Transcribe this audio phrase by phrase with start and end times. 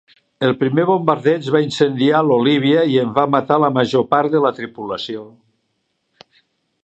[0.45, 4.53] El primer bombardeig va incendiar l'"Olivia" i en va matar la major part de la
[4.61, 5.27] tripulació.